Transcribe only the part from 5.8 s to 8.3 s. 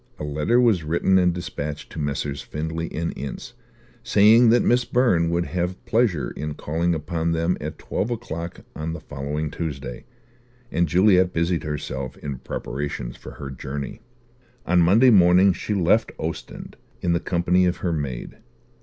pleasure in calling upon them at twelve